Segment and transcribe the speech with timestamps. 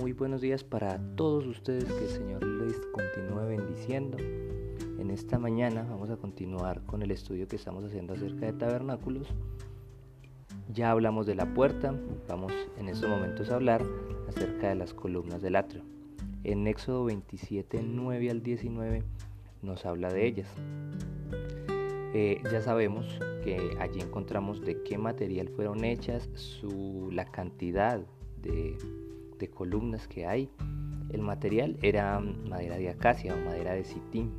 [0.00, 4.16] buenos días para todos ustedes, que el Señor les continúe bendiciendo.
[4.98, 9.28] En esta mañana vamos a continuar con el estudio que estamos haciendo acerca de tabernáculos.
[10.72, 11.94] Ya hablamos de la puerta,
[12.28, 13.84] vamos en estos momentos a hablar
[14.26, 15.82] acerca de las columnas del atrio.
[16.44, 19.02] En Éxodo 27, 9 al 19
[19.62, 20.48] nos habla de ellas.
[22.14, 23.06] Eh, ya sabemos
[23.44, 28.00] que allí encontramos de qué material fueron hechas, su, la cantidad
[28.42, 28.76] de,
[29.40, 30.50] de columnas que hay.
[31.10, 34.32] El material era madera de acacia o madera de sitín.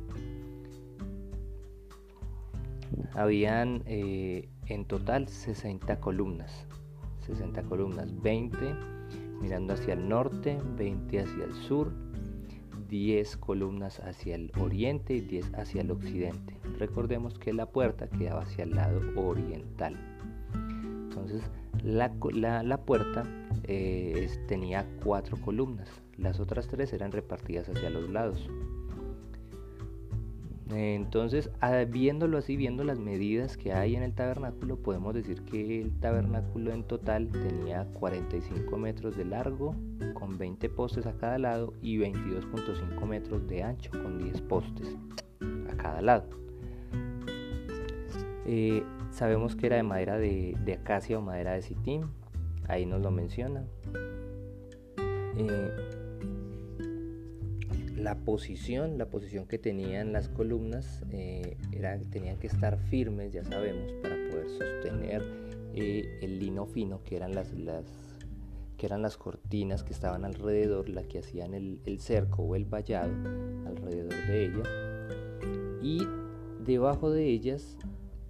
[3.12, 6.66] Habían eh, en total 60 columnas.
[7.26, 8.56] 60 columnas, 20
[9.42, 11.92] mirando hacia el norte, 20 hacia el sur,
[12.88, 16.56] 10 columnas hacia el oriente y 10 hacia el occidente.
[16.78, 19.96] Recordemos que la puerta quedaba hacia el lado oriental.
[20.54, 21.42] Entonces
[21.82, 22.12] la,
[22.62, 23.24] la, puerta
[23.72, 28.48] eh, tenía cuatro columnas, las otras tres eran repartidas hacia los lados.
[30.74, 31.50] Entonces,
[31.88, 36.72] viéndolo así, viendo las medidas que hay en el tabernáculo, podemos decir que el tabernáculo
[36.72, 39.74] en total tenía 45 metros de largo,
[40.14, 44.96] con 20 postes a cada lado, y 22.5 metros de ancho, con 10 postes
[45.70, 46.24] a cada lado.
[48.46, 52.06] Eh, sabemos que era de madera de, acacia o madera de sitín,
[52.68, 53.64] ahí nos lo menciona.
[55.36, 55.70] Eh,
[58.02, 63.44] la posición, la posición que tenían las columnas, eh, era, tenían que estar firmes, ya
[63.44, 65.22] sabemos, para poder sostener
[65.74, 67.48] eh, el lino fino, que eran las,
[68.76, 73.12] que eran las cortinas que estaban alrededor, la que hacían el, cerco o el vallado
[73.66, 74.68] alrededor de ellas.
[75.80, 76.06] Y
[76.64, 77.76] debajo de ellas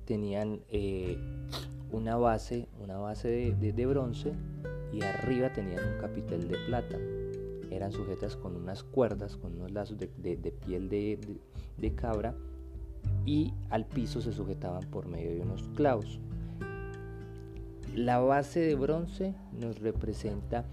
[0.04, 1.16] tenían eh,
[1.90, 4.32] una base, una base de bronce
[4.92, 6.98] y arriba tenían un capitel de plata
[7.74, 12.34] eran sujetas con unas cuerdas, con unos lazos de, piel de, cabra
[13.24, 16.20] y al piso se sujetaban por medio de unos clavos.
[17.94, 20.64] La base de bronce nos representa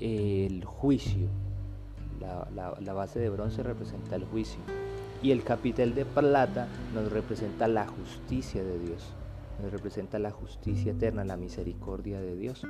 [0.00, 1.28] el juicio.
[2.20, 4.60] La, base de bronce representa el juicio.
[5.22, 9.14] Y el capitel de plata nos representa la justicia de Dios.
[9.62, 12.62] Nos representa la justicia eterna, la misericordia de Dios.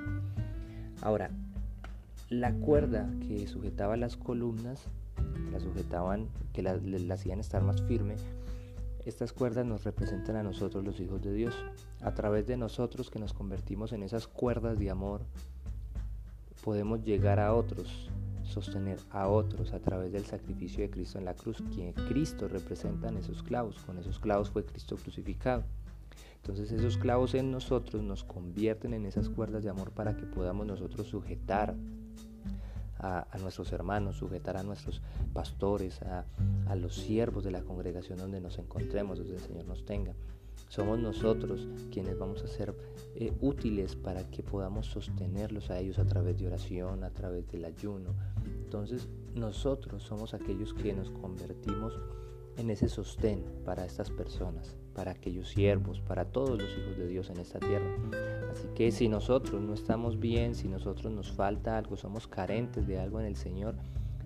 [1.03, 1.31] Ahora,
[2.29, 4.85] la cuerda que sujetaba las columnas,
[5.53, 6.79] la sujetaban, que la,
[7.15, 8.17] hacían estar más firme,
[9.05, 11.55] estas cuerdas nos representan a nosotros los hijos de Dios.
[12.03, 15.21] A través de nosotros que nos convertimos en esas cuerdas de amor,
[16.65, 18.11] podemos llegar a otros,
[18.43, 23.09] sostener a otros a través del sacrificio de Cristo en la cruz, que Cristo representa
[23.09, 23.79] en esos clavos.
[23.87, 25.63] Con esos clavos fue Cristo crucificado.
[26.37, 30.67] Entonces esos clavos en nosotros nos convierten en esas cuerdas de amor para que podamos
[30.67, 31.75] nosotros sujetar
[32.99, 36.25] a, nuestros hermanos, sujetar a nuestros pastores, a,
[36.77, 40.15] los siervos de la congregación donde nos encontremos, donde el Señor nos tenga.
[40.69, 42.75] Somos nosotros quienes vamos a ser
[43.15, 47.65] eh, útiles para que podamos sostenerlos a ellos a través de oración, a través del
[47.65, 48.15] ayuno.
[48.45, 51.99] Entonces nosotros somos aquellos que nos convertimos
[52.57, 57.29] en ese sostén para estas personas, para aquellos siervos, para todos los hijos de Dios
[57.29, 57.87] en esta tierra.
[58.51, 62.99] Así que si nosotros no estamos bien, si nosotros nos falta algo, somos carentes de
[62.99, 63.75] algo en el Señor,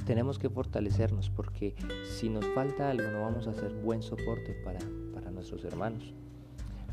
[0.07, 4.79] tenemos que fortalecernos porque si nos falta algo no vamos a hacer buen soporte para,
[5.13, 6.15] para nuestros hermanos.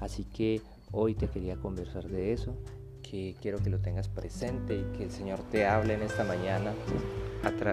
[0.01, 0.59] Así que
[0.91, 2.55] hoy te quería conversar de eso,
[3.09, 6.73] que quiero que lo tengas presente y que el Señor te hable en esta mañana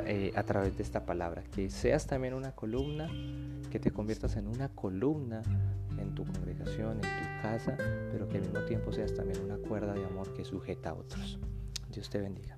[0.06, 1.43] eh, a, través de esta palabra.
[1.55, 3.09] Que seas también una columna,
[3.71, 5.43] que te conviertas en una columna
[5.99, 7.77] en tu congregación, en tu casa,
[8.12, 11.39] pero que al mismo tiempo seas también una cuerda de amor que sujeta a otros.
[11.91, 12.56] Dios te bendiga.